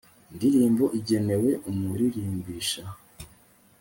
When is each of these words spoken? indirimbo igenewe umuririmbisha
indirimbo 0.33 0.85
igenewe 0.99 1.51
umuririmbisha 1.69 2.83